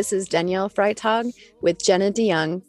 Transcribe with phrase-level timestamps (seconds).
[0.00, 2.62] This is Danielle Freitag with Jenna DeYoung,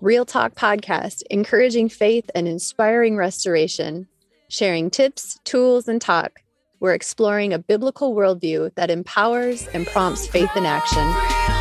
[0.00, 4.08] Real Talk Podcast, encouraging faith and inspiring restoration,
[4.48, 6.40] sharing tips, tools, and talk.
[6.80, 11.57] We're exploring a biblical worldview that empowers and prompts faith in action.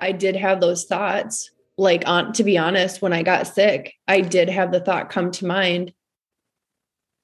[0.00, 1.50] I did have those thoughts.
[1.78, 5.30] Like on to be honest, when I got sick, I did have the thought come
[5.32, 5.92] to mind.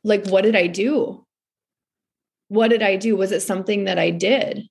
[0.05, 1.27] Like, what did I do?
[2.49, 3.17] What did I do?
[3.17, 4.69] Was it something that I did?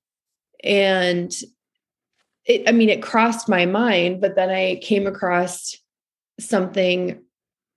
[0.64, 1.34] And
[2.46, 5.76] it, I mean, it crossed my mind, but then I came across
[6.40, 7.24] something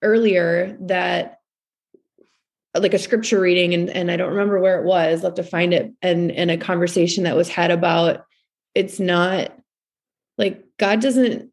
[0.03, 1.39] earlier that
[2.75, 5.43] like a scripture reading and, and I don't remember where it was, I'll have to
[5.43, 8.25] find it and and a conversation that was had about
[8.75, 9.54] it's not
[10.39, 11.51] like God doesn't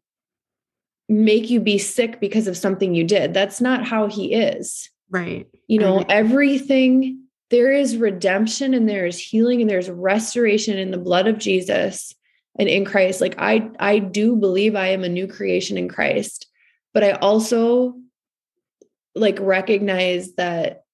[1.08, 3.34] make you be sick because of something you did.
[3.34, 4.90] That's not how he is.
[5.10, 5.46] Right.
[5.68, 10.98] You know, everything there is redemption and there is healing and there's restoration in the
[10.98, 12.14] blood of Jesus
[12.58, 13.20] and in Christ.
[13.20, 16.46] Like I I do believe I am a new creation in Christ,
[16.94, 17.94] but I also
[19.14, 20.84] like recognize that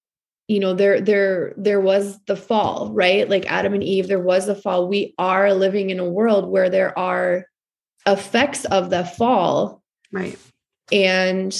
[0.48, 4.46] you know there there there was the fall right like adam and eve there was
[4.46, 7.44] the fall we are living in a world where there are
[8.06, 9.82] effects of the fall.
[10.12, 10.38] Right.
[10.92, 11.52] And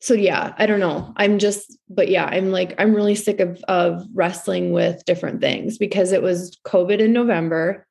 [0.00, 1.12] so yeah, I don't know.
[1.16, 5.78] I'm just, but yeah, I'm like, I'm really sick of of wrestling with different things
[5.78, 7.86] because it was COVID in November.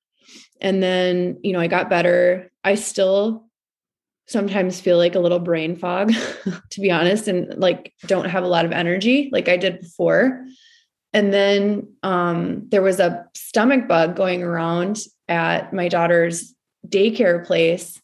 [0.62, 2.52] And then, you know, I got better.
[2.64, 3.48] I still
[4.28, 6.14] sometimes feel like a little brain fog,
[6.70, 10.46] to be honest, and like don't have a lot of energy like I did before.
[11.14, 16.54] And then um, there was a stomach bug going around at my daughter's
[16.88, 18.00] daycare place.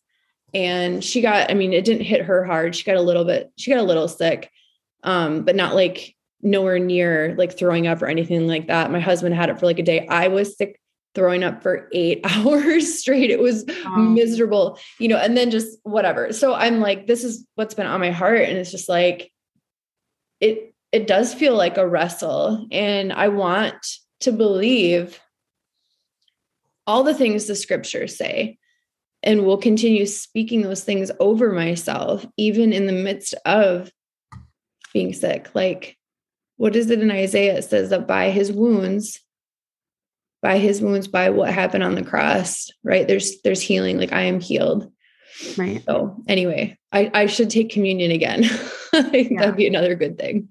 [0.54, 2.76] And she got i mean it didn't hit her hard.
[2.76, 4.52] She got a little bit she got a little sick
[5.04, 8.92] um but not like nowhere near like throwing up or anything like that.
[8.92, 10.08] My husband had it for like a day.
[10.08, 10.80] I was sick
[11.16, 13.30] throwing up for 8 hours straight.
[13.30, 13.66] It was
[13.98, 16.34] miserable you know and then just whatever.
[16.34, 18.42] So i'm like this is what's been on my heart.
[18.42, 19.32] And it's just like
[20.40, 22.68] it it does feel like a wrestle.
[22.72, 23.86] And i want
[24.22, 25.20] to believe
[26.88, 28.58] all the things the scriptures say
[29.24, 33.92] and will continue speaking those things over myself even in the midst of
[34.94, 35.50] being sick.
[35.54, 35.98] Like
[36.58, 37.58] what is it in isaiah?
[37.58, 39.20] It says that by his wounds
[40.42, 43.08] by his wounds by what happened on the cross right?
[43.08, 43.98] There's there's healing.
[43.98, 44.92] Like i am healed.
[45.58, 45.84] Right.
[45.86, 48.46] So anyway i i should take communion again.
[48.92, 49.42] Yeah.
[49.42, 50.50] that'd be another good thing.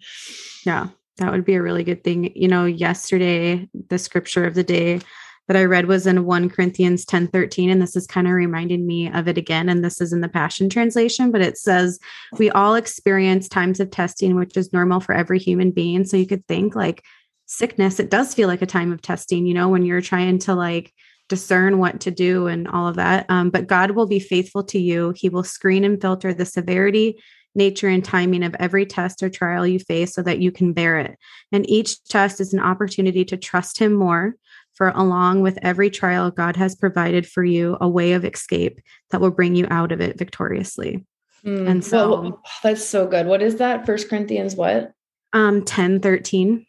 [0.65, 2.33] Yeah that would be a really good thing.
[2.35, 5.00] You know yesterday the scripture of the day
[5.49, 7.71] that I read was in 1 Corinthians 10 13.
[7.71, 9.69] And this is kind of reminding me of it again.
[9.69, 11.99] And this is in the Passion Translation, but it says,
[12.39, 16.05] We all experience times of testing, which is normal for every human being.
[16.05, 17.03] So you could think like
[17.47, 20.55] sickness, it does feel like a time of testing, you know, when you're trying to
[20.55, 20.93] like
[21.29, 23.27] discern what to do and all of that.
[23.29, 25.13] Um, but God will be faithful to you.
[25.17, 27.19] He will screen and filter the severity
[27.55, 30.99] nature and timing of every test or trial you face so that you can bear
[30.99, 31.19] it.
[31.53, 34.35] And each test is an opportunity to trust Him more,
[34.78, 38.81] for along with every trial, God has provided for you a way of escape
[39.11, 41.05] that will bring you out of it victoriously.
[41.44, 43.27] Mm, and so well, that's so good.
[43.27, 43.84] What is that?
[43.84, 44.93] First Corinthians what?
[45.33, 46.65] Um 10 13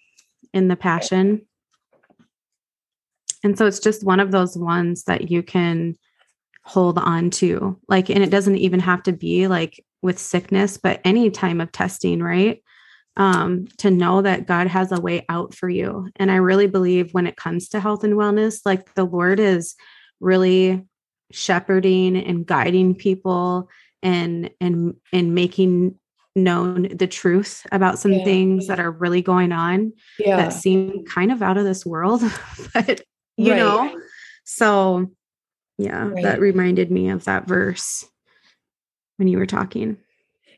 [0.53, 1.45] in the passion.
[3.43, 5.95] And so it's just one of those ones that you can
[6.63, 7.79] hold on to.
[7.87, 11.71] Like, and it doesn't even have to be like with sickness, but any time of
[11.71, 12.63] testing, right?
[13.17, 16.09] Um, to know that God has a way out for you.
[16.15, 19.75] And I really believe when it comes to health and wellness, like the Lord is
[20.19, 20.85] really
[21.31, 23.69] shepherding and guiding people
[24.01, 25.95] and and and making
[26.35, 28.23] known the truth about some yeah.
[28.23, 30.37] things that are really going on yeah.
[30.37, 32.21] that seem kind of out of this world
[32.73, 33.01] but
[33.35, 33.59] you right.
[33.59, 33.99] know
[34.45, 35.11] so
[35.77, 36.23] yeah right.
[36.23, 38.05] that reminded me of that verse
[39.17, 39.97] when you were talking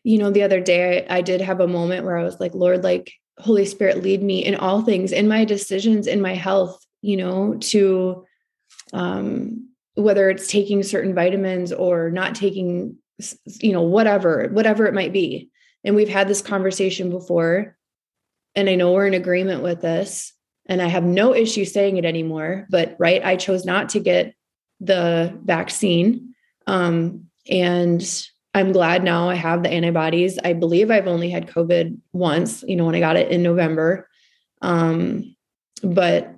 [0.04, 2.54] you know, the other day I, I did have a moment where I was like,
[2.54, 6.86] Lord, like, Holy Spirit, lead me in all things, in my decisions, in my health,
[7.02, 8.26] you know, to
[8.94, 12.98] um, whether it's taking certain vitamins or not taking,
[13.60, 15.50] you know, whatever, whatever it might be.
[15.84, 17.78] And we've had this conversation before.
[18.56, 20.34] And I know we're in agreement with this.
[20.68, 22.68] And I have no issue saying it anymore.
[22.70, 24.36] But right, I chose not to get
[24.80, 26.36] the vaccine.
[26.68, 28.04] Um, and
[28.54, 30.38] I'm glad now I have the antibodies.
[30.44, 34.10] I believe I've only had COVID once, you know, when I got it in November.
[34.62, 35.36] Um,
[35.84, 36.36] but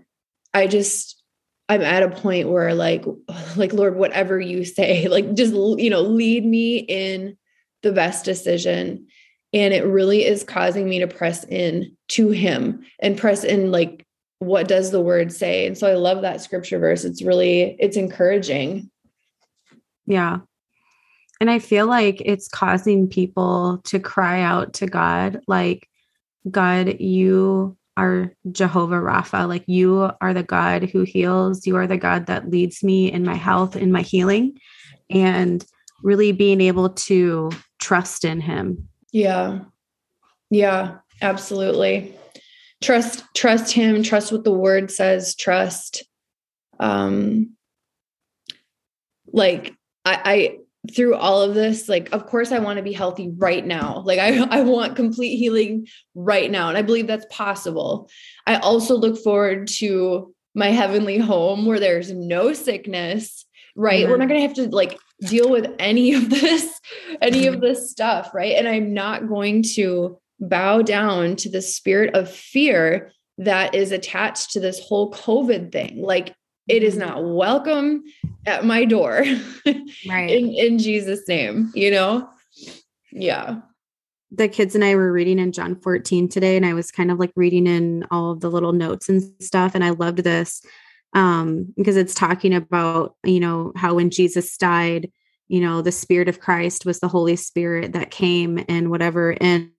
[0.53, 1.21] I just,
[1.69, 3.03] I'm at a point where like,
[3.55, 7.37] like, Lord, whatever you say, like, just, you know, lead me in
[7.81, 9.07] the best decision.
[9.51, 14.05] And it really is causing me to press in to him and press in like,
[14.39, 15.67] what does the word say?
[15.67, 17.05] And so I love that scripture verse.
[17.05, 18.89] It's really, it's encouraging.
[20.05, 20.39] Yeah.
[21.43, 25.89] And I feel like it's causing people to cry out to God, like,
[26.49, 29.45] God, you are Jehovah Rapha.
[29.49, 31.67] Like, you are the God who heals.
[31.67, 34.57] You are the God that leads me in my health, in my healing,
[35.09, 35.65] and
[36.01, 38.87] really being able to trust in Him.
[39.11, 39.65] Yeah.
[40.49, 42.17] Yeah, absolutely.
[42.81, 46.05] Trust, trust Him, trust what the word says, trust.
[46.79, 47.57] Um,
[49.33, 49.75] like,
[50.05, 50.57] I, I
[50.91, 54.01] through all of this like of course i want to be healthy right now.
[54.05, 58.09] Like i i want complete healing right now and i believe that's possible.
[58.45, 63.45] I also look forward to my heavenly home where there's no sickness
[63.75, 64.01] right?
[64.01, 64.11] Mm-hmm.
[64.11, 66.79] we're not going to have to like deal with any of this
[67.21, 68.55] any of this stuff right?
[68.55, 74.51] And i'm not going to bow down to the spirit of fear that is attached
[74.51, 76.01] to this whole covid thing.
[76.01, 76.35] Like
[76.67, 77.07] it is mm-hmm.
[77.07, 78.03] not welcome
[78.45, 79.23] at my door.
[80.07, 80.29] Right.
[80.29, 82.29] In, in jesus name you know?
[83.11, 83.61] Yeah.
[84.31, 87.19] The kids and i were reading in john 14 today and i was kind of
[87.19, 90.61] like reading in all of the little notes and stuff and i loved this
[91.13, 95.09] um because it's talking about you know how when jesus died
[95.47, 99.71] you know the spirit of christ was the holy spirit that came and whatever and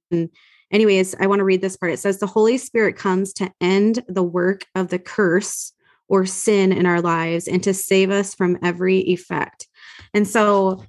[0.71, 1.93] anyways i want to read this part.
[1.93, 5.74] It says the holy spirit comes to end the work of the curse
[6.09, 9.67] or sin in our lives and to save us from every effect.
[10.13, 10.85] And so,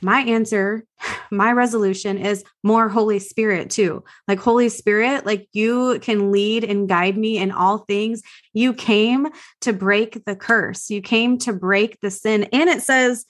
[0.00, 0.84] my answer,
[1.30, 4.04] my resolution is more Holy Spirit too.
[4.28, 8.22] Like, Holy Spirit, like you can lead and guide me in all things.
[8.52, 9.28] You came
[9.62, 12.44] to break the curse, you came to break the sin.
[12.52, 13.24] And it says,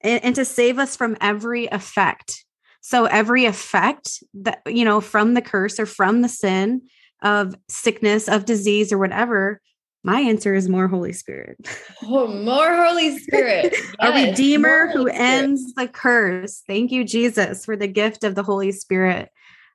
[0.00, 2.44] and, and to save us from every effect.
[2.80, 6.82] So, every effect that, you know, from the curse or from the sin
[7.22, 9.60] of sickness, of disease, or whatever,
[10.04, 11.56] my answer is more Holy Spirit.
[12.08, 13.74] Oh, more Holy Spirit.
[14.00, 15.20] Yes, a redeemer who Spirit.
[15.20, 16.62] ends the curse.
[16.66, 19.30] Thank you, Jesus, for the gift of the Holy Spirit.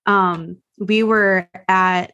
[0.05, 2.13] Um, we were at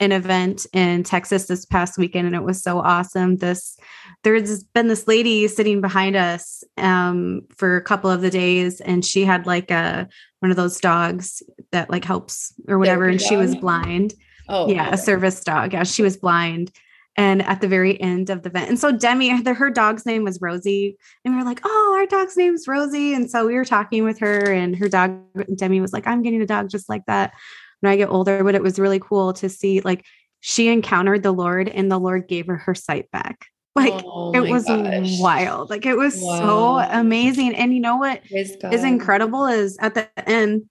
[0.00, 3.36] an event in Texas this past weekend and it was so awesome.
[3.36, 3.76] This
[4.24, 9.04] there's been this lady sitting behind us um, for a couple of the days and
[9.04, 10.08] she had like a
[10.40, 11.42] one of those dogs
[11.72, 14.14] that like helps or whatever and she was blind.
[14.48, 14.94] Oh, yeah, okay.
[14.94, 15.72] a service dog.
[15.72, 16.72] Yeah, she was blind
[17.18, 18.68] and at the very end of the event.
[18.68, 20.96] And so Demi, her dog's name was Rosie.
[21.24, 23.12] And we were like, oh, our dog's name's Rosie.
[23.12, 25.20] And so we were talking with her, and her dog,
[25.56, 27.34] Demi, was like, I'm getting a dog just like that
[27.80, 28.42] when I get older.
[28.44, 30.06] But it was really cool to see like
[30.40, 33.46] she encountered the Lord and the Lord gave her her sight back.
[33.78, 35.20] Like oh it was gosh.
[35.20, 35.70] wild.
[35.70, 36.38] Like it was wow.
[36.40, 37.54] so amazing.
[37.54, 40.64] And you know what is incredible is at the end,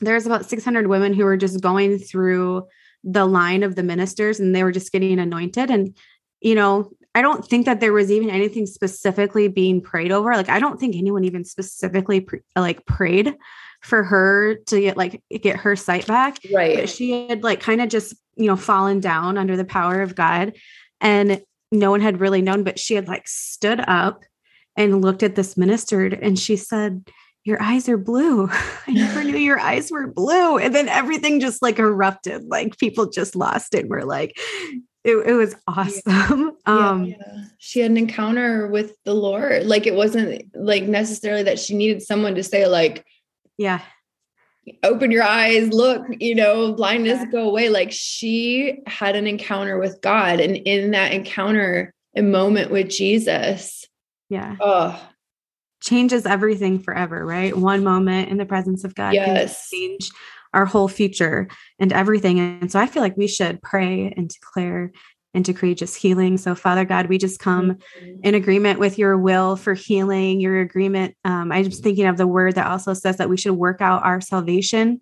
[0.00, 2.66] there's about 600 women who were just going through
[3.04, 5.70] the line of the ministers and they were just getting anointed.
[5.70, 5.96] And
[6.40, 10.32] you know i don't think that there was even anything specifically being prayed over.
[10.34, 13.34] Like i don't think anyone even specifically pre- like prayed
[13.80, 16.38] for her to get like get her sight back.
[16.52, 16.76] Right.
[16.76, 20.14] But she had like kind of just you know fallen down under the power of
[20.14, 20.54] god
[21.00, 24.24] and no one had really known but she had like stood up
[24.76, 27.08] and looked at this minister and she said
[27.44, 28.48] your eyes are blue.
[28.86, 30.58] I never knew your eyes were blue.
[30.58, 32.44] And then everything just like erupted.
[32.46, 33.88] Like people just lost it.
[33.88, 34.38] We're like,
[35.04, 36.56] it, it was awesome.
[36.66, 36.90] Yeah.
[36.90, 37.44] Um yeah.
[37.58, 39.66] she had an encounter with the Lord.
[39.66, 43.04] Like it wasn't like necessarily that she needed someone to say, like,
[43.58, 43.82] yeah,
[44.82, 47.30] open your eyes, look, you know, blindness yeah.
[47.30, 47.68] go away.
[47.68, 50.40] Like she had an encounter with God.
[50.40, 53.86] And in that encounter, a moment with Jesus.
[54.28, 54.56] Yeah.
[54.60, 55.00] Oh,
[55.84, 57.56] changes everything forever, right?
[57.56, 59.68] One moment in the presence of God yes.
[59.70, 60.10] can change
[60.52, 61.48] our whole future
[61.78, 62.38] and everything.
[62.38, 64.92] And so I feel like we should pray and declare
[65.34, 66.38] and decree just healing.
[66.38, 68.20] So, Father God, we just come mm-hmm.
[68.22, 71.16] in agreement with your will for healing, your agreement.
[71.24, 74.04] Um, I'm just thinking of the word that also says that we should work out
[74.04, 75.00] our salvation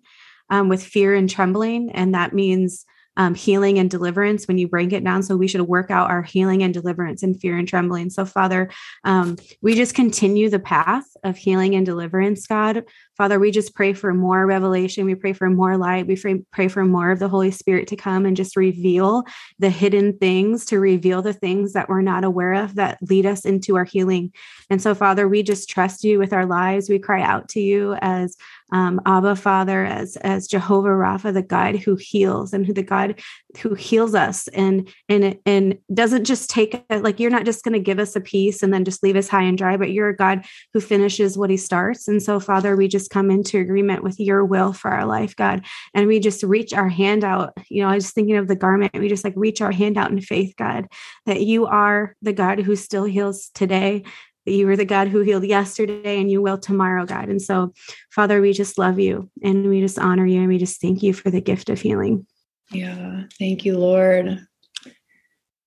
[0.49, 1.91] um, with fear and trembling.
[1.91, 2.85] And that means
[3.17, 5.23] um, healing and deliverance when you break it down.
[5.23, 8.09] So we should work out our healing and deliverance in fear and trembling.
[8.09, 8.69] So, Father,
[9.03, 12.83] um, we just continue the path of healing and deliverance, God.
[13.15, 15.05] Father, we just pray for more revelation.
[15.05, 16.07] We pray for more light.
[16.07, 19.23] We pray for more of the Holy Spirit to come and just reveal
[19.59, 23.45] the hidden things, to reveal the things that we're not aware of that lead us
[23.45, 24.31] into our healing.
[24.71, 26.89] And so, Father, we just trust you with our lives.
[26.89, 28.35] We cry out to you as
[28.73, 33.21] um, Abba Father, as as Jehovah Rapha, the God who heals and who the God
[33.59, 37.79] who heals us, and and and doesn't just take like you're not just going to
[37.79, 40.15] give us a piece and then just leave us high and dry, but you're a
[40.15, 42.07] God who finishes what He starts.
[42.07, 45.63] And so, Father, we just come into agreement with Your will for our life, God,
[45.93, 47.53] and we just reach our hand out.
[47.69, 48.97] You know, I was thinking of the garment.
[48.97, 50.87] We just like reach our hand out in faith, God,
[51.27, 54.03] that You are the God who still heals today
[54.45, 57.29] you were the God who healed yesterday and you will tomorrow, God.
[57.29, 57.73] And so,
[58.11, 61.13] Father, we just love you and we just honor you and we just thank you
[61.13, 62.25] for the gift of healing.
[62.71, 63.23] Yeah.
[63.39, 64.39] Thank you, Lord.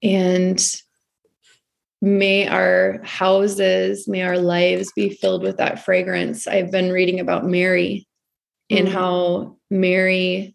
[0.02, 0.76] And
[2.02, 6.46] may our houses, may our lives be filled with that fragrance.
[6.46, 8.06] I've been reading about Mary
[8.68, 8.96] and mm-hmm.
[8.96, 10.54] how Mary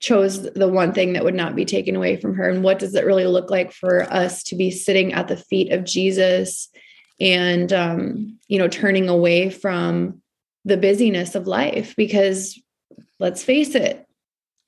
[0.00, 2.48] chose the one thing that would not be taken away from her.
[2.48, 5.72] And what does it really look like for us to be sitting at the feet
[5.72, 6.70] of Jesus
[7.20, 10.20] and um, you know turning away from
[10.64, 12.60] the busyness of life because
[13.18, 14.06] let's face it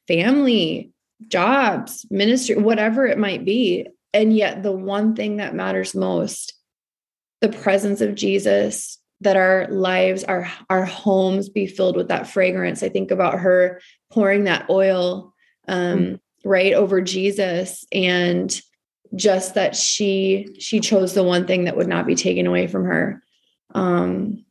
[0.09, 0.91] family
[1.29, 6.55] jobs ministry whatever it might be and yet the one thing that matters most
[7.41, 12.83] the presence of jesus that our lives our our homes be filled with that fragrance
[12.83, 13.81] i think about her
[14.11, 15.33] pouring that oil
[15.69, 16.21] um, mm.
[16.45, 18.63] right over jesus and
[19.15, 22.85] just that she she chose the one thing that would not be taken away from
[22.85, 23.23] her.
[23.75, 24.45] Um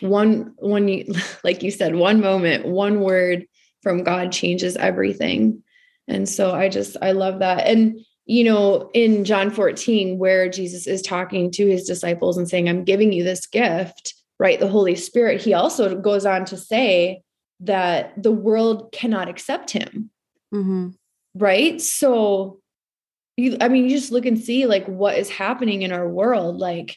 [0.00, 1.04] one one
[1.44, 3.46] like you said one moment one word
[3.82, 5.62] from god changes everything.
[6.08, 7.66] And so i just i love that.
[7.66, 12.68] And you know in john 14 where jesus is talking to his disciples and saying
[12.68, 17.22] i'm giving you this gift right the holy spirit he also goes on to say
[17.60, 20.10] that the world cannot accept him.
[20.52, 20.88] Mm-hmm.
[21.34, 21.80] right?
[21.80, 22.59] So
[23.36, 26.58] you i mean you just look and see like what is happening in our world
[26.58, 26.96] like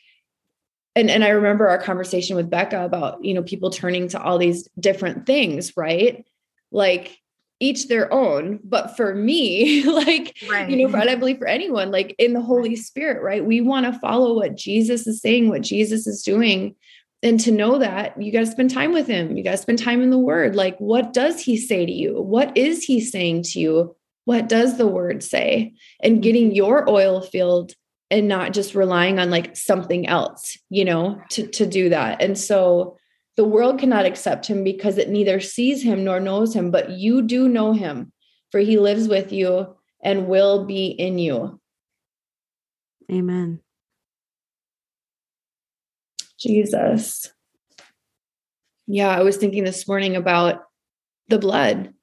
[0.96, 4.38] and and i remember our conversation with becca about you know people turning to all
[4.38, 6.26] these different things right?
[6.72, 7.18] Like
[7.60, 10.70] each their own but for me like right.
[10.70, 13.46] you know for, i believe for anyone like in the holy spirit right?
[13.46, 16.76] We want to follow what jesus is saying what jesus is doing
[17.22, 19.80] and to know that you got to spend time with him you got to spend
[19.80, 20.56] time in the word.
[20.56, 22.22] Like what does he say to you?
[22.22, 25.74] What is he saying to you what does the word say?
[26.02, 26.22] And mm-hmm.
[26.22, 27.74] getting your oil filled
[28.10, 32.22] and not just relying on like something else you know to to do that.
[32.22, 32.98] And so
[33.36, 37.22] the world cannot accept him because it neither sees him nor knows him but you
[37.22, 38.12] do know him
[38.52, 41.60] for he lives with you and will be in you.
[43.12, 43.60] Amen.
[46.40, 47.32] Jesus.
[48.86, 50.64] Yeah i was thinking this morning about
[51.30, 51.94] the blood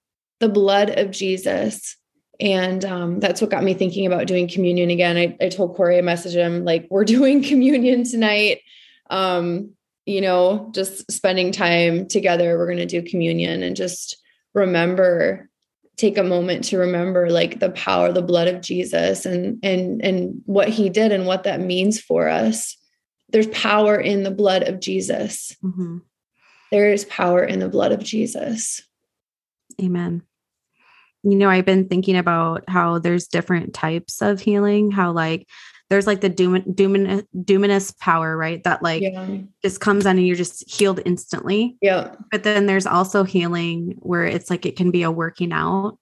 [0.40, 1.96] the blood of jesus
[2.40, 5.16] and um, that's what got me thinking about doing communion again.
[5.16, 8.60] I, I told Corey, I messaged him like, we're doing communion tonight.
[9.10, 9.72] Um,
[10.06, 12.56] you know, just spending time together.
[12.56, 14.16] We're going to do communion and just
[14.54, 15.48] remember,
[15.96, 20.40] take a moment to remember like the power, the blood of Jesus and, and, and
[20.46, 22.76] what he did and what that means for us.
[23.28, 25.54] There's power in the blood of Jesus.
[25.62, 25.98] Mm-hmm.
[26.72, 28.80] There is power in the blood of Jesus.
[29.80, 30.22] Amen
[31.22, 35.46] you know, I've been thinking about how there's different types of healing, how like
[35.90, 38.62] there's like the doom, doom, dunamis power, right?
[38.62, 39.38] That like yeah.
[39.62, 41.76] just comes on and you're just healed instantly.
[41.82, 42.14] Yeah.
[42.30, 45.98] But then there's also healing where it's like it can be a working out.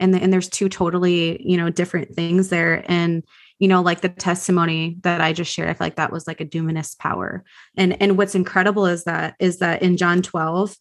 [0.00, 2.84] And, the, and there's two totally, you know, different things there.
[2.88, 3.24] And,
[3.60, 6.40] you know, like the testimony that I just shared, I feel like that was like
[6.40, 7.44] a dunamis power.
[7.76, 10.76] And and what's incredible is that is that in John 12,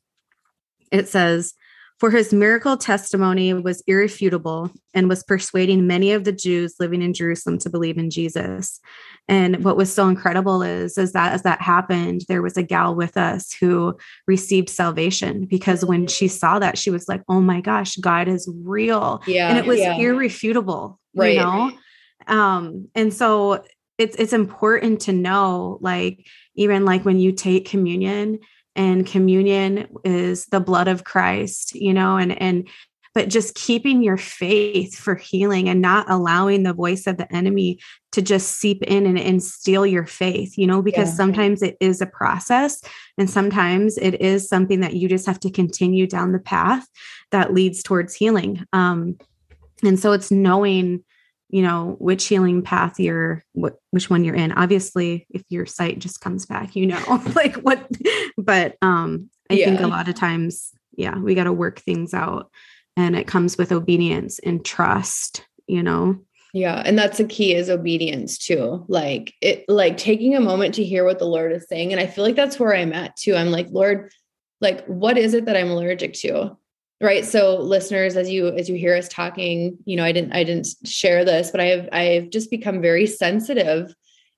[0.92, 1.54] it says,
[2.00, 7.13] for his miracle testimony was irrefutable and was persuading many of the Jews living in
[7.13, 8.80] Jerusalem to believe in Jesus.
[9.27, 12.94] And what was so incredible is, is that as that happened, there was a gal
[12.94, 17.62] with us who received salvation because when she saw that, she was like, oh my
[17.62, 19.22] gosh, God is real.
[19.25, 19.50] Yeah.
[19.50, 19.98] And it was yeah.
[19.98, 21.00] irrefutable.
[21.16, 21.34] Right.
[21.34, 21.72] You know?
[22.27, 23.63] Um, and so
[23.98, 26.25] it's it's important to know, like,
[26.56, 28.39] even like when you take communion,
[28.78, 32.70] and communion is the blood of Christ, you know, and and
[33.14, 37.80] but just keeping your faith for healing and not allowing the voice of the enemy
[38.12, 41.16] to just seep in and, and steal your faith, you know, because yeah.
[41.16, 42.80] sometimes it is a process
[43.18, 46.88] and sometimes it is something that you just have to continue down the path
[47.32, 48.64] that leads towards healing.
[48.72, 49.18] Um,
[49.84, 51.04] and so it's knowing
[51.50, 54.51] you know which healing path you're what which one you're in.
[54.51, 57.89] Obviously if your sight just comes back you know like what
[58.38, 59.66] but um i yeah.
[59.66, 62.51] think a lot of times yeah we got to work things out
[62.96, 66.18] and it comes with obedience and trust you know?
[66.54, 70.84] Yeah and that's the key is obedience too like it like taking a moment to
[70.84, 73.36] hear what the lord is saying and i feel like that's where i'm at too.
[73.36, 74.12] I'm like lord
[74.60, 76.58] like what is it that i'm allergic to
[77.01, 77.25] right.
[77.25, 80.68] So listeners as you as you hear us talking you know i didn't i didn't
[80.84, 83.94] share this but i have i've just become very sensitive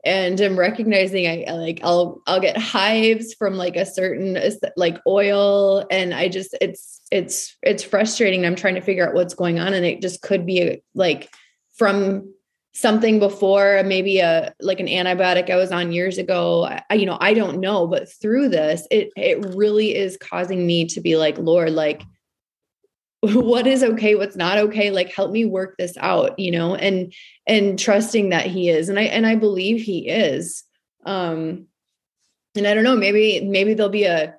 [0.05, 4.37] and i'm recognizing i like i'll i'll get hives from like a certain
[4.77, 5.85] like oil.
[5.91, 8.45] And i just it's it's it's frustrating.
[8.45, 11.29] I'm trying to figure out what's going on and it just could be like
[11.75, 12.33] from
[12.73, 16.65] something before maybe a like an antibiotic i was on years ago.
[16.65, 20.85] I, you know i don't know but through this it it really is causing me
[20.87, 22.03] to be like lord like
[23.21, 27.13] what is okay what's not okay like help me work this out you know and
[27.47, 30.63] and trusting that he is and i and i believe he is.
[31.05, 31.67] Um
[32.55, 34.35] and i don't know maybe maybe there'll be a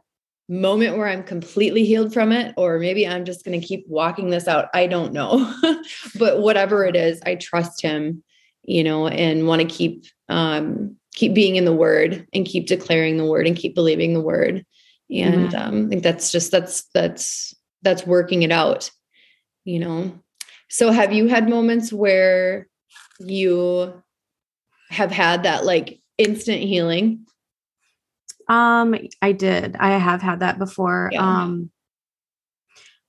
[0.49, 4.31] moment where i'm completely healed from it or maybe i'm just going to keep walking
[4.31, 5.53] this out i don't know.
[6.19, 8.23] But whatever it is i trust him
[8.63, 13.17] you know and want to keep um keep being in the word and keep declaring
[13.17, 14.65] the word and keep believing the word.
[15.13, 18.91] And um, i think that's just that's that's that's working it out
[19.65, 20.13] you know?
[20.69, 22.69] So have you had moments where
[23.19, 24.03] you
[24.89, 27.27] have had that like instant healing?
[28.49, 29.77] Um i did.
[29.77, 31.11] I have had that before.
[31.13, 31.23] Yeah.
[31.23, 31.71] um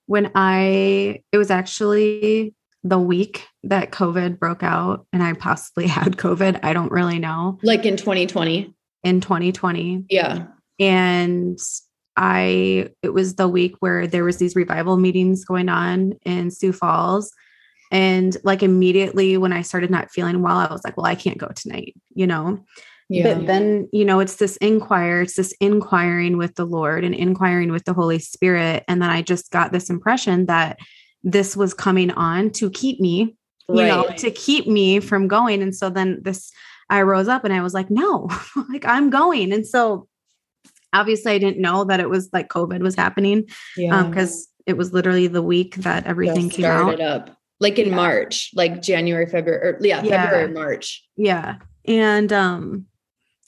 [0.08, 6.18] when i it was actually the week that covid broke out and i possibly had
[6.18, 7.60] covid i don't really know.
[7.64, 8.74] Like in 2020
[9.04, 10.48] in 2020 yeah.
[10.80, 11.60] And
[12.18, 16.74] I it was the week where there was these revival meetings going on in Sioux
[16.74, 17.32] Falls.
[17.92, 21.38] And like immediately when I started not feeling well, I was like, well, I can't
[21.38, 22.64] go tonight, you know.
[23.10, 23.34] Yeah.
[23.34, 27.70] But then, you know, it's this inquire, it's this inquiring with the Lord and inquiring
[27.70, 28.86] with the Holy Spirit.
[28.88, 30.80] And then I just got this impression that
[31.22, 33.36] this was coming on to keep me,
[33.68, 33.88] you right.
[33.88, 35.62] know, to keep me from going.
[35.62, 36.54] And so then this,
[36.90, 38.30] I rose up and I was like, no,
[38.70, 39.52] like I'm going.
[39.52, 40.08] And so
[40.94, 43.50] obviously I didn't know that it was like COVID was happening.
[43.78, 44.04] Yeah.
[44.04, 47.00] because um, it was literally the week that everything came out.
[47.00, 47.38] up.
[47.60, 47.96] Like in yeah.
[47.96, 51.04] March, like January, February, or yeah, yeah, February, March.
[51.16, 51.58] Yeah.
[51.86, 52.88] And um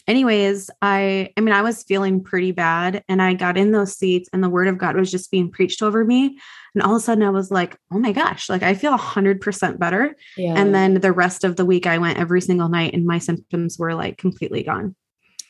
[0.08, 4.30] anyways, I I mean I was feeling pretty bad and I got in those seats
[4.32, 6.38] and the word of God was just being preached over me.
[6.76, 8.98] And all of a sudden I was like, oh my gosh, like I feel a
[8.98, 10.16] hundred percent better.
[10.38, 10.54] Yeah.
[10.58, 13.80] And then the rest of the week I went every single night and my symptoms
[13.80, 14.96] were like completely gone.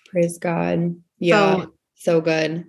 [0.10, 0.96] Praise God.
[1.20, 1.64] Yeah.
[1.64, 2.66] So so good.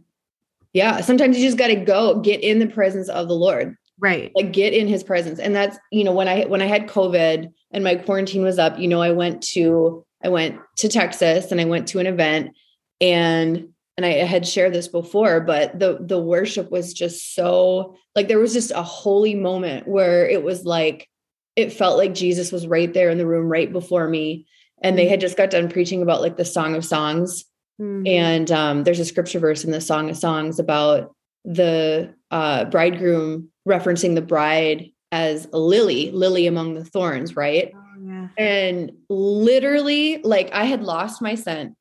[0.72, 1.00] Yeah.
[1.00, 3.76] Sometimes you just got to go get in the presence of the Lord.
[3.98, 4.32] Right.
[4.34, 5.38] Like get in his presence.
[5.38, 8.78] And that's, you know, when I when I had COVID and my quarantine was up,
[8.78, 12.56] you know, I went to I went to Texas and I went to an event
[13.00, 18.26] and and I had shared this before, but the the worship was just so like
[18.26, 21.08] there was just a holy moment where it was like
[21.54, 24.46] it felt like Jesus was right there in the room right before me.
[24.82, 25.10] And they mm-hmm.
[25.10, 27.44] had just got done preaching about like the Song of Songs
[27.80, 28.06] Mm-hmm.
[28.06, 33.50] And um, there's a scripture verse in the Song of Songs about the uh, bridegroom
[33.68, 37.72] referencing the bride as a lily, lily among the thorns, right?
[37.74, 38.28] Oh, yeah.
[38.36, 41.74] And literally, like I had lost my scent.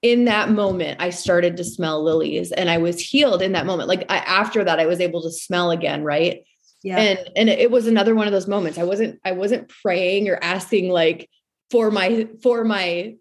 [0.00, 3.88] In that moment, I started to smell lilies and I was healed in that moment.
[3.88, 6.44] Like I, after that, I was able to smell again, right?
[6.84, 6.98] Yeah.
[6.98, 8.78] And and it was another one of those moments.
[8.78, 11.28] I wasn't I wasn't praying or asking like
[11.70, 13.16] for my for my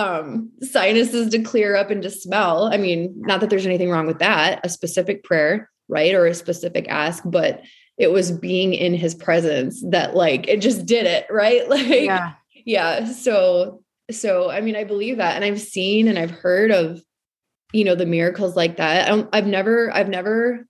[0.00, 2.70] um sinuses to clear up and to smell.
[2.72, 6.34] I mean not that there's anything wrong with that a specific prayer right or a
[6.34, 7.62] specific ask but
[7.98, 11.68] it was being in his presence that like it just did it right?
[11.68, 12.32] Like yeah.
[12.64, 17.00] yeah so so i mean i believe that and i've seen and i've heard of
[17.72, 19.10] you know the miracles like that.
[19.10, 20.66] I i've never i've never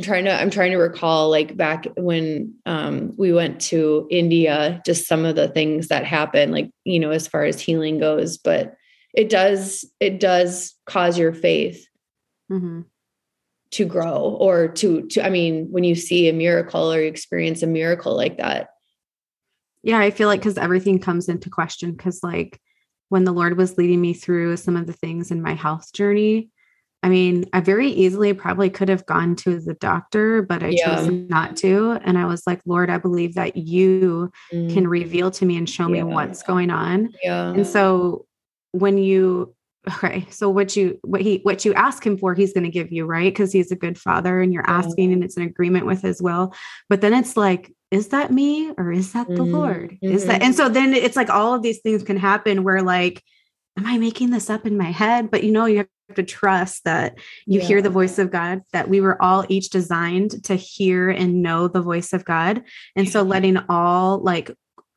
[0.00, 4.80] I'm trying to I'm trying to recall like back when um, we went to India,
[4.86, 8.38] just some of the things that happened, like you know, as far as healing goes.
[8.38, 8.76] But
[9.12, 11.86] it does it does cause your faith
[12.50, 12.80] mm-hmm.
[13.72, 17.62] to grow, or to to I mean, when you see a miracle or you experience
[17.62, 18.70] a miracle like that.
[19.82, 21.92] Yeah, I feel like because everything comes into question.
[21.92, 22.58] Because like
[23.10, 26.48] when the Lord was leading me through some of the things in my health journey,
[27.02, 30.96] I mean, I very easily probably could have gone to the doctor, but I Yeah.
[30.96, 31.92] chose not to.
[32.04, 35.68] And I was like, Lord, I believe that you Mm, can reveal to me and
[35.68, 37.10] show me what's going on.
[37.22, 37.52] yeah.
[37.54, 38.26] And so
[38.72, 39.54] when you
[39.88, 42.92] okay, so what you what he what you ask him for, he's going to give
[42.92, 43.32] you, right?
[43.32, 44.76] Because he's a good father and you're Yeah.
[44.76, 46.52] asking and it's an agreement with his will.
[46.90, 49.52] But then it's like, is that me or is that the Mhm.
[49.52, 49.98] Lord?
[50.02, 53.22] Is that and so then it's like all of these things can happen where like,
[53.80, 55.30] am I making this up in my head?
[55.30, 58.88] But you know, you have to trust that you hear the voice of God, that
[58.88, 62.62] we were all each designed to hear and know the voice of God.
[62.94, 64.50] And so letting all like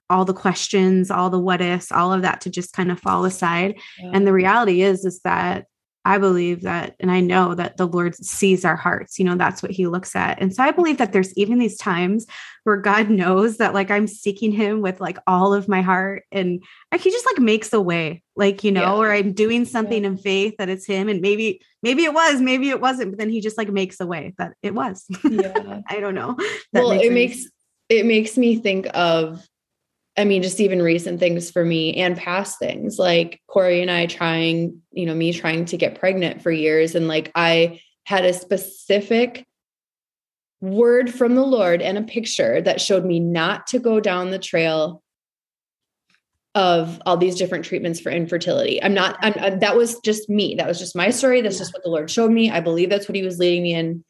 [0.09, 3.23] all the questions, all the what ifs, all of that to just kind of fall
[3.25, 3.79] aside.
[3.99, 5.65] And the reality is, is that
[6.05, 9.17] I believe that, and I know that the Lord sees our hearts.
[9.17, 10.41] You know, that's what He looks at.
[10.41, 12.25] And so I believe that there's even these times
[12.65, 16.61] where God knows that, like, I'm seeking Him with like all of my heart, and
[16.91, 18.93] like He just like makes a way, like you know, Yeah.
[18.95, 22.69] or I'm doing something in faith that it's Him, and maybe, maybe it was, maybe
[22.69, 25.05] it wasn't, but then He just like makes a way that it was.
[25.23, 25.81] yeah.
[25.87, 26.35] I don't know.
[26.73, 27.47] That well it any makes
[27.89, 29.45] it makes me think of
[30.17, 34.05] i mean just even recent things for me and past things like corey and i
[34.05, 38.33] trying you know me trying to get pregnant for years and like i had a
[38.33, 39.45] specific
[40.61, 44.39] word from the lord and a picture that showed me not to go down the
[44.39, 45.03] trail
[46.55, 48.81] of all these different treatments for infertility.
[48.81, 50.55] I'm not, I'm, i that was just me.
[50.55, 51.41] That was just my story.
[51.41, 52.51] That's just what the Lord showed me.
[52.51, 54.03] I believe that's what he was leading me in.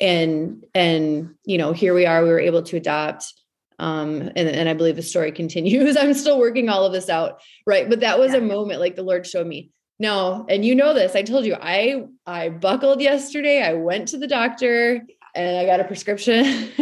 [0.00, 3.34] And, and, you know, here we are, we were able to adopt.
[3.80, 5.96] Um, and, and I believe the story continues.
[5.96, 7.40] I'm still working all of this out.
[7.66, 7.88] Right.
[7.88, 8.38] But that was Yeah.
[8.38, 9.70] a moment like the Lord showed me.
[9.98, 11.14] No, and you know this.
[11.14, 13.62] I told you I I buckled yesterday.
[13.62, 15.02] I went to the doctor
[15.34, 16.44] and I got a prescription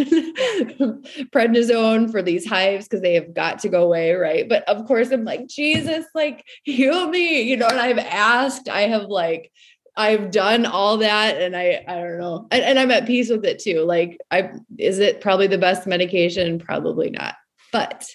[1.35, 4.49] prednisone for these hives because they have got to go away, right?
[4.49, 7.67] But of course, I'm like, Jesus, like heal me, you know.
[7.69, 9.51] And I've asked, I have like,
[9.99, 13.45] I've done all that, and I, I don't know, and, and I'm at peace with
[13.45, 13.81] it too.
[13.83, 16.59] Like, I is it probably the best medication?
[16.61, 17.35] Probably not,
[17.73, 18.07] but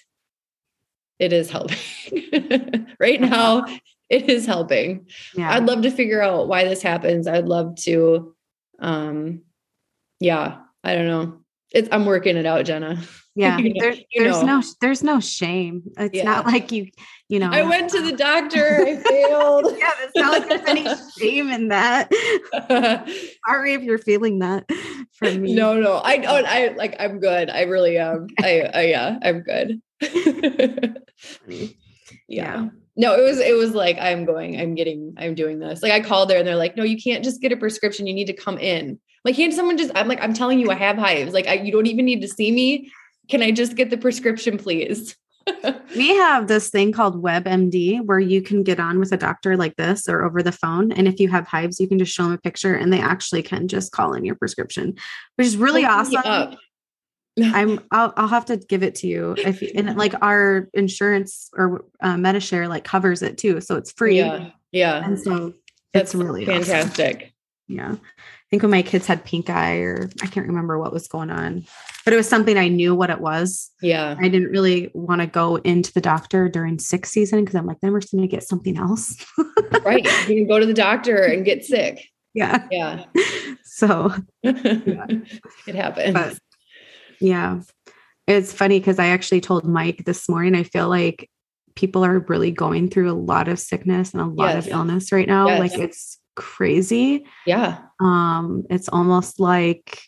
[1.18, 1.76] it is helping
[2.98, 3.66] right now.
[4.10, 5.06] It is helping.
[5.36, 5.52] Yeah.
[5.54, 7.26] I'd love to figure out why this happens.
[7.26, 8.34] I'd love to,
[8.78, 9.42] um,
[10.20, 11.40] yeah, I don't know.
[11.72, 13.02] It's I'm working it out, Jenna.
[13.34, 13.58] yeah.
[13.58, 14.58] you know- There, you there's know.
[14.58, 15.82] no there's no shame.
[15.98, 16.88] It's not like you,
[17.28, 17.50] you know.
[17.50, 18.84] I went to the uh, doctor.
[18.86, 19.74] I failed.
[19.78, 20.86] yeah, it's not like there's any
[21.18, 22.10] shame in that.
[23.46, 24.68] Sorry if you're feeling that
[25.12, 25.54] from me.
[25.54, 26.00] no, no.
[26.04, 26.46] I don't.
[26.46, 26.96] I like.
[26.98, 27.50] I'm good.
[27.50, 28.26] I really am.
[28.42, 28.70] I.
[28.74, 29.18] I yeah.
[29.22, 29.80] I'm good.
[31.48, 31.68] yeah.
[32.28, 32.68] Yeah.
[32.96, 33.38] No, it was.
[33.38, 34.60] It was like I'm going.
[34.60, 35.14] I'm getting.
[35.16, 35.82] I'm doing this.
[35.82, 38.06] Like I called there, and they're like, "No, you can't just get a prescription.
[38.06, 39.90] You need to come in." Like, can't someone just?
[39.94, 41.32] I'm like, I'm telling you, I have hives.
[41.32, 42.92] Like, I, you don't even need to see me.
[43.30, 45.16] Can I just get the prescription, please?
[45.96, 49.76] We have this thing called WebMD where you can get on with a doctor like
[49.76, 50.90] this or over the phone.
[50.90, 53.42] And if you have hives, you can just show them a picture and they actually
[53.42, 54.96] can just call in your prescription,
[55.36, 56.56] which is really awesome.
[57.42, 61.84] I'm I'll, I'll have to give it to you if and like our insurance or
[62.00, 64.18] uh, MediShare like covers it too, so it's free.
[64.18, 64.50] Yeah.
[64.70, 65.04] Yeah.
[65.04, 65.54] And so
[65.92, 66.64] That's it's really awesome.
[66.64, 67.32] fantastic.
[67.68, 67.96] Yeah.
[68.54, 71.66] Think when my kids had pink eye or I can't remember what was going on,
[72.04, 73.68] but it was something I knew what it was.
[73.82, 74.14] Yeah.
[74.16, 77.80] I didn't really want to go into the doctor during sick season because I'm like,
[77.80, 79.16] then we're going to get something else.
[79.84, 80.04] right.
[80.28, 82.06] You can go to the doctor and get sick.
[82.32, 82.64] yeah.
[82.70, 83.06] Yeah.
[83.64, 84.14] So,
[84.44, 86.12] it happens.
[86.14, 86.38] but
[87.20, 87.60] yeah,
[88.28, 91.28] it's funny because I actually told Mike this morning, I feel like
[91.74, 95.26] people are really going through a lot of sickness and a lot of illness right
[95.26, 95.48] now.
[95.48, 95.58] Yes.
[95.58, 97.26] Like it's crazy.
[97.46, 97.78] yeah.
[98.00, 100.02] Um, it's almost like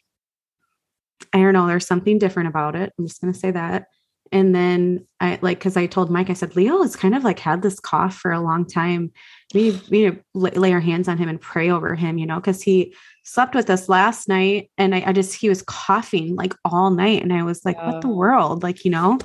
[1.32, 2.92] I don't know, there's something different about it.
[2.98, 3.86] I'm just gonna say that.
[4.32, 7.38] And then I like because I told Mike, I said, Leo has kind of like
[7.38, 9.12] had this cough for a long time.
[9.54, 12.26] We need, we need to lay, our hands on him and pray over him, you
[12.26, 16.34] know, because he slept with us last night and I, I just he was coughing
[16.34, 17.22] like all night.
[17.22, 18.62] And I was like, what the world?
[18.62, 19.18] Like, you know.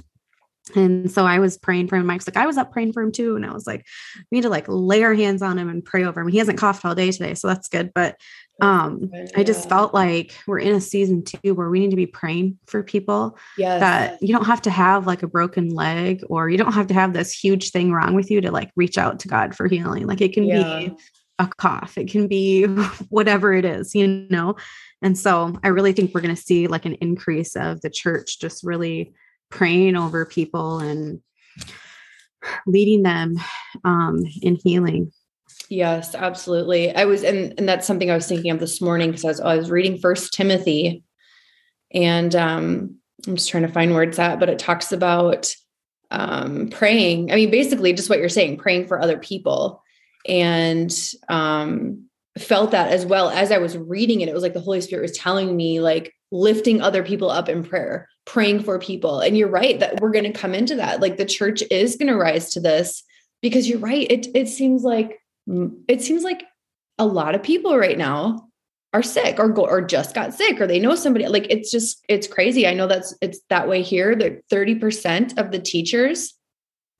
[0.76, 2.06] And so I was praying for him.
[2.06, 3.36] Mike's like, I was up praying for him too.
[3.36, 3.86] And I was like,
[4.32, 6.28] we need to like lay our hands on him and pray over him.
[6.28, 7.92] He hasn't coughed all day today, so that's good.
[7.94, 8.18] But
[8.62, 12.06] um i just felt like we're in a season too where we need to be
[12.06, 13.80] praying for people yes.
[13.80, 16.94] that you don't have to have like a broken leg or you don't have to
[16.94, 20.06] have this huge thing wrong with you to like reach out to god for healing
[20.06, 20.80] like it can Yeah.
[20.80, 20.94] be
[21.40, 22.66] a cough it can be
[23.10, 24.56] whatever it is you know
[25.02, 28.40] and so i really think we're going to see like an increase of the church
[28.40, 29.12] just really
[29.52, 31.22] praying over people and
[32.66, 33.36] leading them
[33.84, 35.12] um in healing
[35.72, 36.94] Yes, absolutely.
[36.94, 39.40] I was, and, and that's something I was thinking of this morning because I was,
[39.40, 41.06] I was reading First Timothy,
[41.94, 45.56] and um, I'm just trying to find words it's at, but it talks about
[46.12, 47.32] um, praying.
[47.32, 49.82] I mean, basically, just what you're saying, praying for other people,
[50.28, 50.94] and
[51.30, 52.06] um,
[52.38, 54.28] felt that as well as I was reading it.
[54.28, 57.64] It was like the Holy Spirit was telling me, like, lifting other people up in
[57.64, 59.20] prayer, praying for people.
[59.20, 61.02] And you're right that we're going to come into that.
[61.02, 63.04] Like, the church is going to rise to this
[63.42, 64.10] because you're right.
[64.10, 66.44] It, it seems like, mm, it seems like
[66.98, 68.48] a lot of people right now
[68.94, 72.04] are sick or go or just got sick or they know somebody like it's just
[72.10, 76.34] it's crazy i know that's it's that way here that 30% of the teachers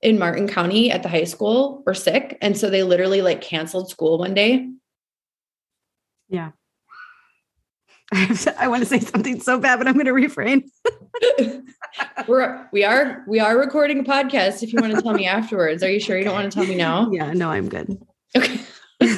[0.00, 3.90] in martin county at the high school were sick and so they literally like canceled
[3.90, 4.70] school one day
[6.28, 6.52] yeah
[8.58, 10.70] I want to say something so bad, but I'm going to refrain.
[12.28, 14.62] We're we are we are recording a podcast.
[14.62, 16.66] If you want to tell me afterwards, are you sure you don't want to tell
[16.66, 17.10] me now?
[17.12, 18.00] Yeah, no, I'm good.
[18.36, 18.60] Okay.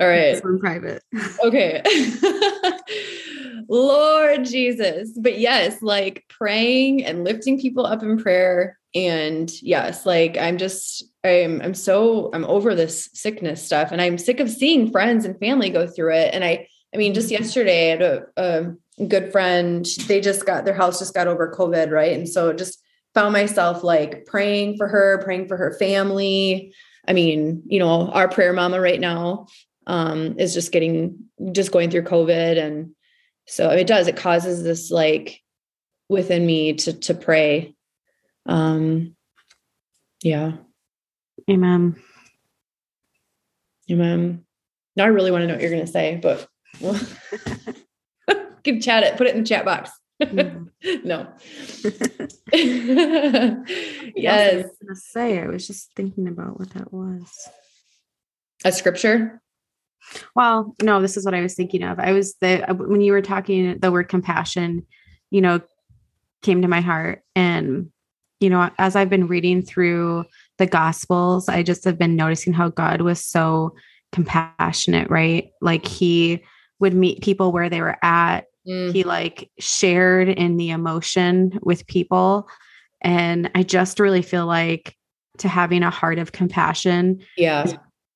[0.00, 0.42] All right.
[0.42, 1.02] in private.
[1.44, 1.82] Okay.
[3.68, 5.12] Lord Jesus.
[5.16, 8.78] But yes, like praying and lifting people up in prayer.
[8.94, 14.18] And yes, like I'm just, I'm, I'm so, I'm over this sickness stuff and I'm
[14.18, 16.34] sick of seeing friends and family go through it.
[16.34, 17.42] And I, I mean, just mm-hmm.
[17.42, 18.74] yesterday I had a, a
[19.08, 21.90] good friend, they just got, their house just got over COVID.
[21.90, 22.16] Right.
[22.16, 22.80] And so just
[23.14, 26.74] found myself like praying for her, praying for her family.
[27.06, 29.46] I mean, you know, our prayer mama right now
[29.86, 31.18] um, is just getting
[31.52, 32.58] just going through COVID.
[32.58, 32.94] And
[33.46, 35.40] so it does, it causes this like
[36.08, 37.74] within me to to pray.
[38.46, 39.16] Um
[40.22, 40.52] yeah.
[41.50, 41.96] Amen.
[43.90, 44.44] Amen.
[44.96, 46.48] Now I really want to know what you're gonna say, but
[48.64, 49.90] can chat it, put it in the chat box.
[50.22, 50.68] Mm.
[51.04, 51.28] no.
[54.16, 54.64] yes.
[54.64, 57.48] I was say I was just thinking about what that was.
[58.64, 59.40] A scripture.
[60.36, 61.98] Well, no, this is what I was thinking of.
[61.98, 64.86] I was the uh, when you were talking the word compassion,
[65.30, 65.60] you know,
[66.42, 67.90] came to my heart and
[68.40, 70.26] you know, as I've been reading through
[70.58, 73.74] the gospels, I just have been noticing how God was so
[74.12, 75.50] compassionate, right?
[75.62, 76.44] Like he
[76.78, 78.44] would meet people where they were at.
[78.66, 78.92] Mm.
[78.92, 82.48] He like shared in the emotion with people.
[83.02, 84.96] And I just really feel like
[85.38, 87.72] to having a heart of compassion yeah.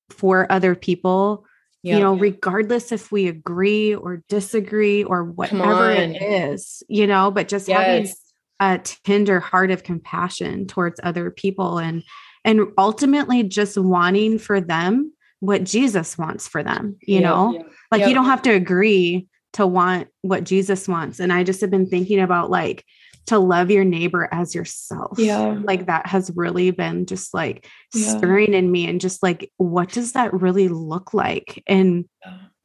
[0.09, 1.45] for other people
[1.81, 7.47] you know, regardless if we agree or disagree or whatever it is, you know, but
[7.47, 7.77] just yes.
[7.79, 8.13] having
[8.59, 12.03] a tender heart of compassion towards other people and
[12.43, 17.63] and ultimately just wanting for them what Jesus wants for them, you know?
[17.91, 21.19] Like you don't have to agree to want what Jesus wants.
[21.19, 22.85] And I just have been thinking about like
[23.27, 25.19] to love your neighbor as yourself.
[25.19, 25.59] Yeah.
[25.61, 28.17] Like that has really been just like yeah.
[28.17, 31.63] stirring in me and just like, what does that really look like?
[31.67, 32.05] And.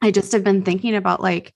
[0.01, 1.51] I just have been thinking about like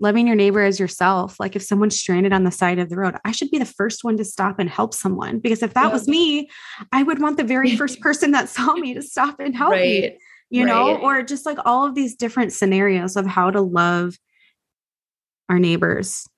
[0.00, 1.40] loving your neighbor as yourself.
[1.40, 4.04] Like if someone's stranded on the side of the road, I should be the first
[4.04, 5.92] one to stop and help someone because if that yeah.
[5.92, 6.48] was me,
[6.92, 9.80] I would want the very first person that saw me to stop and help right.
[9.80, 10.18] me,
[10.50, 10.72] you right.
[10.72, 14.16] know, or just like all of these different scenarios of how to love
[15.48, 16.28] our neighbors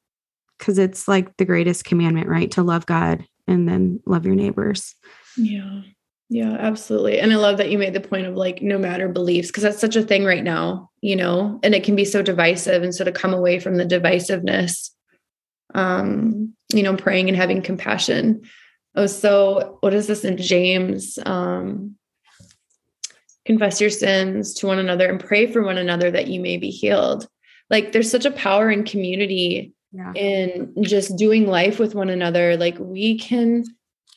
[0.59, 2.51] because it's like the greatest commandment, right?
[2.53, 4.95] To love God and then love your neighbors.
[5.37, 5.83] Yeah.
[6.29, 7.21] Yeah, absolutely.
[7.21, 9.81] And I love that you made the point of like no matter beliefs, because that's
[9.81, 12.83] such a thing right now, you know, and it can be so divisive.
[12.83, 14.91] And so to come away from the divisiveness,
[15.75, 18.43] um, you know, praying and having compassion.
[18.97, 21.17] Oh, so what is this in James?
[21.25, 21.95] Um,
[23.45, 26.71] confess your sins to one another and pray for one another that you may be
[26.71, 27.29] healed.
[27.71, 30.13] Like there's such a power in community yeah.
[30.13, 32.57] and just doing life with one another.
[32.57, 33.65] Like we can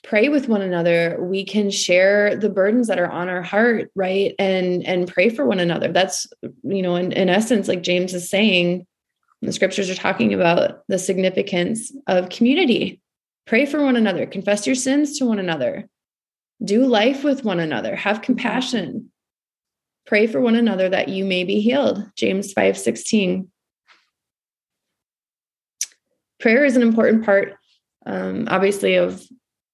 [0.04, 1.18] pray with one another.
[1.20, 4.34] We can share the burdens that are on our heart right?
[4.40, 5.92] And and pray for one another.
[5.92, 6.28] That's
[6.64, 8.86] you know in, in essence like james is saying
[9.42, 13.02] the scriptures are talking about the significance of community.
[13.48, 14.26] Pray for one another.
[14.26, 15.88] Confess your sins to one another.
[16.64, 17.96] Do life with one another.
[17.96, 19.12] Have compassion
[20.10, 23.50] pray for one another that you may be healed james 5 16
[26.40, 27.56] prayer is an important part,
[28.06, 29.22] um, obviously, of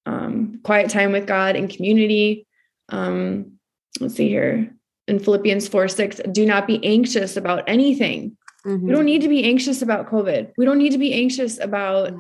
[0.06, 2.45] um, quiet time with God and community.
[2.89, 3.54] Um,
[4.00, 4.71] let's see here
[5.08, 8.36] in Philippians 4 6, do not be anxious about anything.
[8.65, 8.88] Mm-hmm.
[8.88, 10.52] We don't need to be anxious about COVID.
[10.58, 12.12] We don't need to be anxious about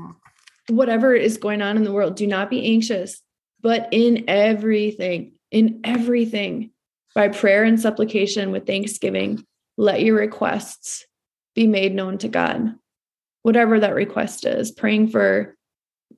[0.69, 2.15] whatever is going on in the world.
[2.15, 3.21] Do not be anxious,
[3.61, 6.71] but in everything, in everything,
[7.15, 9.43] by prayer and supplication with thanksgiving,
[9.77, 11.05] let your requests
[11.55, 12.75] be made known to God
[13.45, 15.55] whatever that request is, praying for,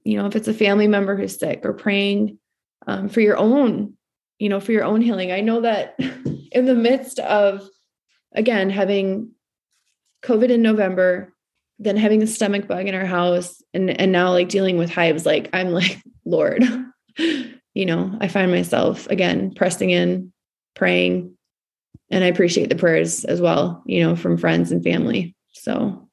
[0.05, 2.39] you know, if it's a family member who's sick or praying
[2.87, 3.97] um, for your own,
[4.39, 5.33] you know, for your own healing.
[5.33, 7.67] I know that in the midst of,
[8.33, 9.31] again, having
[10.23, 11.33] COVID in November,
[11.79, 15.25] then having a stomach bug in our house and, and now like dealing with hives,
[15.25, 16.63] like I'm like, Lord,
[17.17, 20.31] you know, I find myself again pressing in,
[20.77, 21.35] praying,
[22.09, 25.35] and I appreciate the prayers as well, you know, from friends and family.
[25.53, 26.07] So,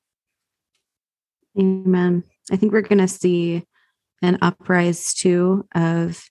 [1.58, 2.24] amen.
[2.50, 3.64] I think we're going to see
[4.22, 6.28] an uprise too of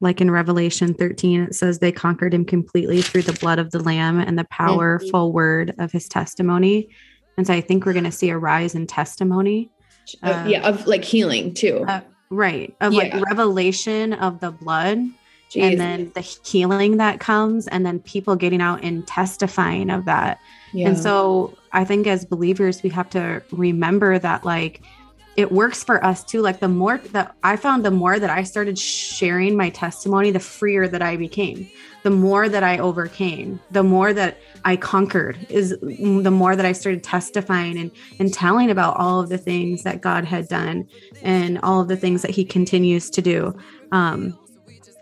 [0.00, 3.82] like in Revelation 13, it says they conquered him completely through the blood of the
[3.82, 5.34] Lamb and the powerful mm-hmm.
[5.34, 6.88] word of his testimony.
[7.36, 9.70] And so I think we're going to see a rise in testimony.
[10.22, 11.84] Uh, yeah, of like healing too.
[11.88, 12.76] Uh, right.
[12.80, 13.16] Of yeah.
[13.16, 14.98] like revelation of the blood
[15.54, 15.62] Jeez.
[15.62, 20.40] and then the healing that comes and then people getting out and testifying of that
[20.72, 20.88] yeah.
[20.88, 24.82] and so i think as believers we have to remember that like
[25.36, 28.42] it works for us too like the more that i found the more that i
[28.42, 31.68] started sharing my testimony the freer that i became
[32.02, 36.72] the more that i overcame the more that i conquered is the more that i
[36.72, 40.88] started testifying and and telling about all of the things that god had done
[41.22, 43.54] and all of the things that he continues to do
[43.92, 44.36] um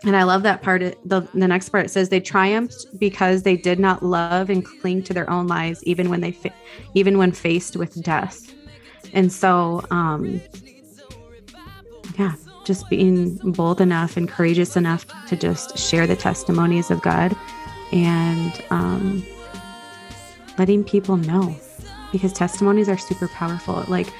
[0.05, 0.81] and I love that part.
[1.05, 5.13] The, the next part says they triumphed because they did not love and cling to
[5.13, 6.53] their own lives, even when they, fa-
[6.93, 8.53] even when faced with death.
[9.13, 10.41] And so, um,
[12.17, 12.35] yeah,
[12.65, 17.35] just being bold enough and courageous enough to just share the testimonies of God
[17.91, 19.25] and um,
[20.57, 21.55] letting people know
[22.11, 23.79] because testimonies are super powerful.
[23.79, 24.11] It like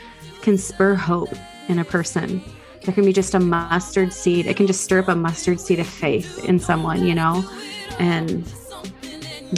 [0.41, 1.33] can spur hope
[1.67, 2.41] in a person
[2.83, 4.45] there can be just a mustard seed.
[4.45, 7.49] It can just stir up a mustard seed of faith in someone, you know,
[7.99, 8.45] and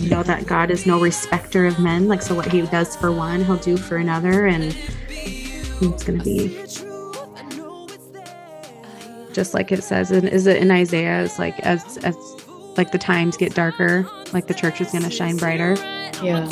[0.04, 2.08] know that God is no respecter of men.
[2.08, 4.46] Like, so what he does for one, he'll do for another.
[4.46, 4.78] And
[5.10, 6.50] it's going to be
[9.34, 11.24] just like it says, and is it in Isaiah?
[11.24, 12.16] It's like, as, as,
[12.78, 15.76] like the times get darker, like the church is going to shine brighter.
[16.24, 16.48] Yeah.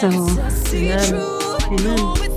[0.00, 0.08] So,
[0.74, 1.14] amen.
[1.72, 2.31] Amen.